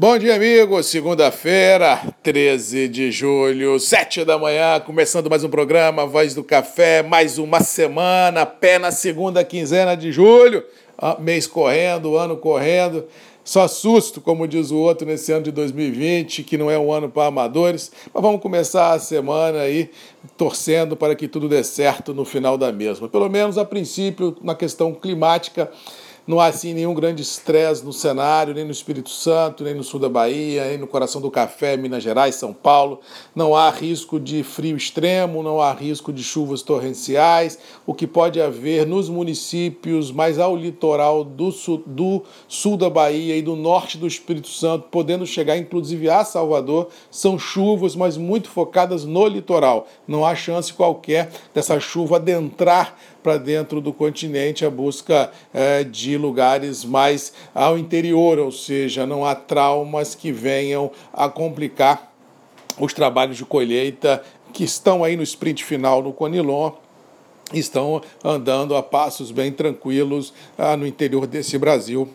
[0.00, 0.86] Bom dia, amigos.
[0.86, 7.36] Segunda-feira, 13 de julho, 7 da manhã, começando mais um programa Voz do Café, mais
[7.36, 10.62] uma semana, pé na segunda quinzena de julho,
[11.18, 13.06] mês correndo, ano correndo.
[13.42, 17.08] Só susto, como diz o outro, nesse ano de 2020, que não é um ano
[17.08, 19.90] para amadores, mas vamos começar a semana aí
[20.36, 23.08] torcendo para que tudo dê certo no final da mesma.
[23.08, 25.68] Pelo menos a princípio, na questão climática,
[26.28, 29.98] não há assim nenhum grande estresse no cenário, nem no Espírito Santo, nem no sul
[29.98, 33.00] da Bahia, nem no coração do café, Minas Gerais, São Paulo.
[33.34, 37.58] Não há risco de frio extremo, não há risco de chuvas torrenciais.
[37.86, 43.34] O que pode haver nos municípios mais ao litoral do sul, do sul da Bahia
[43.34, 48.50] e do norte do Espírito Santo, podendo chegar inclusive a Salvador, são chuvas, mas muito
[48.50, 49.88] focadas no litoral.
[50.06, 56.17] Não há chance qualquer dessa chuva adentrar para dentro do continente a busca é, de
[56.18, 62.12] lugares mais ao interior, ou seja, não há traumas que venham a complicar
[62.78, 66.72] os trabalhos de colheita que estão aí no sprint final no Conilon
[67.52, 72.08] estão andando a passos bem tranquilos ah, no interior desse Brasil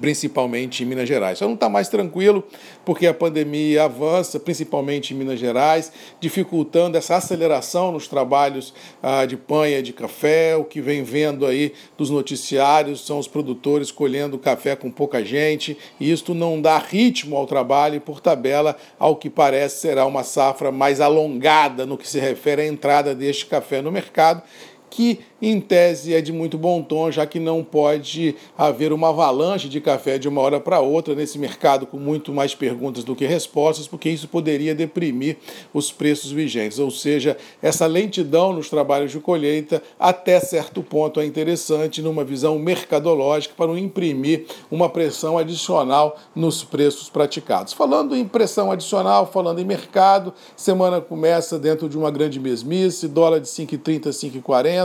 [0.00, 1.38] principalmente em Minas Gerais.
[1.38, 2.44] Só não está mais tranquilo
[2.84, 9.36] porque a pandemia avança, principalmente em Minas Gerais, dificultando essa aceleração nos trabalhos ah, de
[9.36, 10.56] panha, de café.
[10.56, 15.76] O que vem vendo aí dos noticiários são os produtores colhendo café com pouca gente,
[15.98, 20.22] e isto não dá ritmo ao trabalho e, por tabela, ao que parece será uma
[20.22, 24.42] safra mais alongada no que se refere à entrada deste café no mercado
[24.90, 29.68] que em tese é de muito bom tom, já que não pode haver uma avalanche
[29.68, 33.24] de café de uma hora para outra nesse mercado com muito mais perguntas do que
[33.24, 35.38] respostas, porque isso poderia deprimir
[35.72, 36.78] os preços vigentes.
[36.78, 42.58] Ou seja, essa lentidão nos trabalhos de colheita, até certo ponto, é interessante numa visão
[42.58, 47.72] mercadológica para não imprimir uma pressão adicional nos preços praticados.
[47.72, 53.40] Falando em pressão adicional, falando em mercado, semana começa dentro de uma grande mesmice, dólar
[53.40, 54.79] de 5,30, 5,40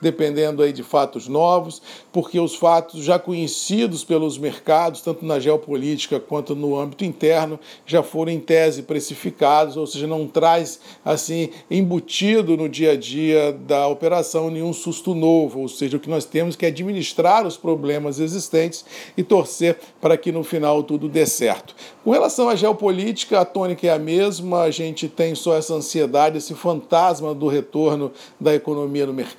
[0.00, 1.80] dependendo aí de fatos novos,
[2.12, 8.02] porque os fatos já conhecidos pelos mercados, tanto na geopolítica quanto no âmbito interno, já
[8.02, 13.86] foram em tese precificados, ou seja, não traz assim embutido no dia a dia da
[13.86, 18.18] operação nenhum susto novo, ou seja, o que nós temos que é administrar os problemas
[18.18, 18.84] existentes
[19.16, 21.74] e torcer para que no final tudo dê certo.
[22.04, 26.38] Com relação à geopolítica, a tônica é a mesma, a gente tem só essa ansiedade,
[26.38, 29.31] esse fantasma do retorno da economia no mercado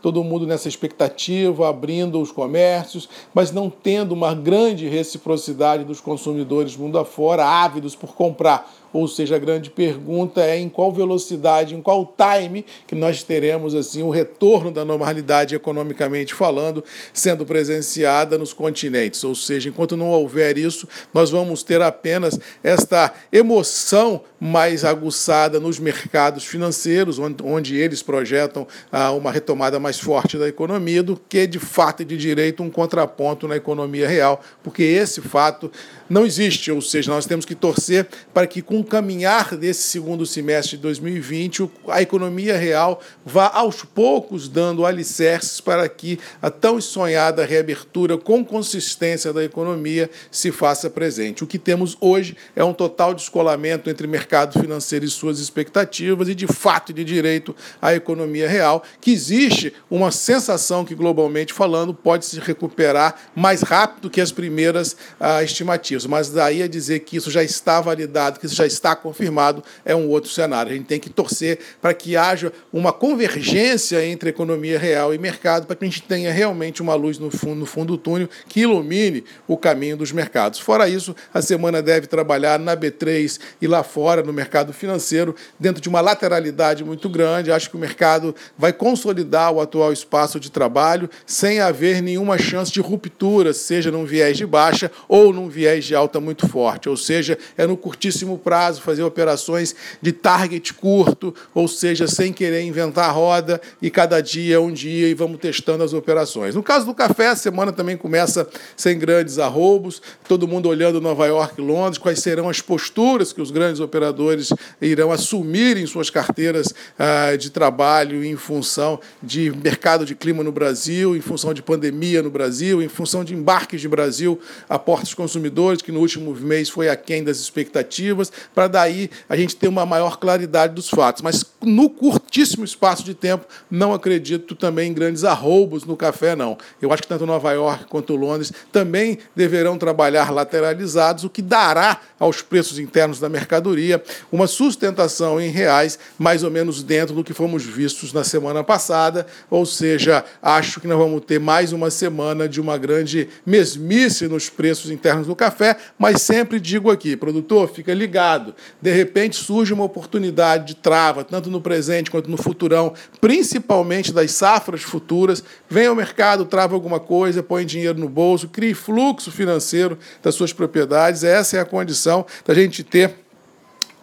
[0.00, 6.76] todo mundo nessa expectativa, abrindo os comércios, mas não tendo uma grande reciprocidade dos consumidores
[6.76, 11.82] mundo afora, ávidos por comprar ou seja, a grande pergunta é em qual velocidade, em
[11.82, 18.52] qual time que nós teremos assim o retorno da normalidade economicamente falando sendo presenciada nos
[18.52, 19.24] continentes.
[19.24, 25.80] Ou seja, enquanto não houver isso, nós vamos ter apenas esta emoção mais aguçada nos
[25.80, 31.46] mercados financeiros, onde, onde eles projetam ah, uma retomada mais forte da economia, do que
[31.46, 35.72] de fato e de direito um contraponto na economia real, porque esse fato
[36.08, 40.76] não existe, ou seja, nós temos que torcer para que com caminhar desse segundo semestre
[40.76, 47.44] de 2020 a economia real vá aos poucos dando alicerces para que a tão sonhada
[47.44, 51.44] reabertura com consistência da economia se faça presente.
[51.44, 56.34] O que temos hoje é um total descolamento entre mercado financeiro e suas expectativas e
[56.34, 61.94] de fato e de direito a economia real, que existe uma sensação que globalmente falando
[61.94, 67.16] pode se recuperar mais rápido que as primeiras ah, estimativas mas daí a dizer que
[67.16, 70.72] isso já está validado, que isso já está confirmado, é um outro cenário.
[70.72, 75.66] A gente tem que torcer para que haja uma convergência entre economia real e mercado,
[75.66, 78.60] para que a gente tenha realmente uma luz no fundo, no fundo do túnel que
[78.60, 80.58] ilumine o caminho dos mercados.
[80.58, 85.80] Fora isso, a semana deve trabalhar na B3 e lá fora, no mercado financeiro, dentro
[85.80, 87.52] de uma lateralidade muito grande.
[87.52, 92.72] Acho que o mercado vai consolidar o atual espaço de trabalho sem haver nenhuma chance
[92.72, 96.96] de ruptura, seja num viés de baixa ou num viés de alta muito forte, ou
[96.96, 103.08] seja, é no curtíssimo prazo fazer operações de target curto, ou seja, sem querer inventar
[103.08, 106.54] a roda e cada dia um dia e vamos testando as operações.
[106.54, 111.26] No caso do café, a semana também começa sem grandes arroubos, todo mundo olhando Nova
[111.26, 116.10] York e Londres, quais serão as posturas que os grandes operadores irão assumir em suas
[116.10, 121.62] carteiras ah, de trabalho em função de mercado de clima no Brasil, em função de
[121.62, 126.34] pandemia no Brasil, em função de embarques de Brasil a portos consumidores que no último
[126.34, 131.22] mês foi aquém das expectativas, para daí a gente ter uma maior claridade dos fatos.
[131.22, 136.58] Mas no curtíssimo espaço de tempo, não acredito também em grandes arroubos no café, não.
[136.80, 142.00] Eu acho que tanto Nova York quanto Londres também deverão trabalhar lateralizados, o que dará
[142.18, 147.32] aos preços internos da mercadoria uma sustentação em reais mais ou menos dentro do que
[147.32, 152.48] fomos vistos na semana passada, ou seja, acho que nós vamos ter mais uma semana
[152.48, 157.92] de uma grande mesmice nos preços internos do café, mas sempre digo aqui, produtor, fica
[157.92, 158.33] ligado.
[158.80, 164.32] De repente surge uma oportunidade de trava, tanto no presente quanto no futurão, principalmente das
[164.32, 165.42] safras futuras.
[165.68, 170.52] Vem ao mercado, trava alguma coisa, põe dinheiro no bolso, crie fluxo financeiro das suas
[170.52, 171.24] propriedades.
[171.24, 173.23] Essa é a condição da gente ter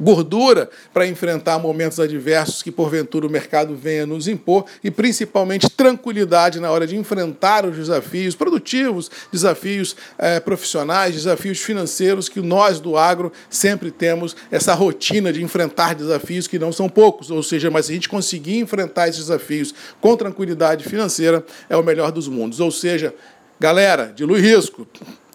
[0.02, 6.60] gordura para enfrentar momentos adversos que porventura o mercado venha nos impor e principalmente tranquilidade
[6.60, 12.98] na hora de enfrentar os desafios produtivos, desafios eh, profissionais, desafios financeiros que nós do
[12.98, 17.86] agro sempre temos essa rotina de enfrentar desafios que não são poucos, ou seja, mas
[17.86, 22.60] se a gente conseguir enfrentar esses desafios com tranquilidade financeira é o melhor dos mundos.
[22.60, 23.14] Ou seja,
[23.60, 24.88] galera, dilui risco,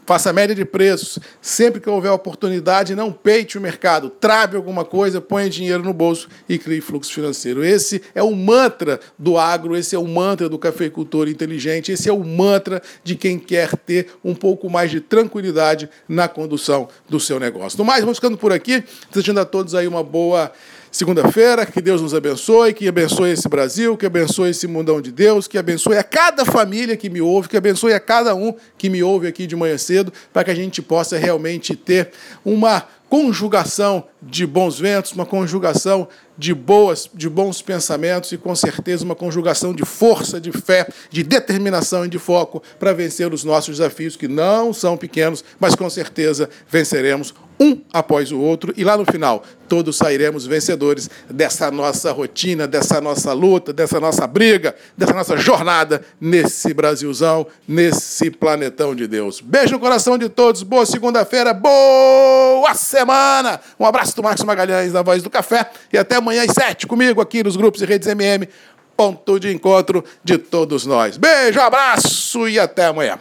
[0.07, 1.19] faça média de preços.
[1.43, 6.29] Sempre que houver oportunidade, não peite o mercado, trave alguma coisa, ponha dinheiro no bolso
[6.49, 7.65] e crie fluxo financeiro.
[7.65, 12.13] Esse é o mantra do agro, esse é o mantra do cafeicultor inteligente, esse é
[12.13, 17.41] o mantra de quem quer ter um pouco mais de tranquilidade na condução do seu
[17.41, 17.79] negócio.
[17.79, 20.53] No mais, vamos ficando por aqui, desejando a todos aí uma boa
[20.91, 21.67] segunda-feira.
[21.67, 25.59] Que Deus nos abençoe, que abençoe esse Brasil, que abençoe esse mundão de Deus, que
[25.59, 29.27] abençoe a cada família que me ouve, que abençoe a cada um que me ouve
[29.27, 32.11] aqui de manhã cedo, para que a gente possa realmente ter
[32.45, 39.05] uma conjugação de bons ventos, uma conjugação de boas, de bons pensamentos e com certeza
[39.05, 43.79] uma conjugação de força, de fé, de determinação e de foco para vencer os nossos
[43.79, 48.97] desafios que não são pequenos, mas com certeza venceremos um após o outro, e lá
[48.97, 55.13] no final todos sairemos vencedores dessa nossa rotina, dessa nossa luta, dessa nossa briga, dessa
[55.13, 59.41] nossa jornada nesse Brasilzão, nesse planetão de Deus.
[59.41, 63.61] Beijo no coração de todos, boa segunda-feira, boa semana!
[63.79, 67.21] Um abraço do Marcos Magalhães, na voz do café, e até amanhã às sete comigo
[67.21, 68.49] aqui nos grupos e redes MM,
[68.97, 71.17] ponto de encontro de todos nós.
[71.17, 73.19] Beijo, abraço e até amanhã.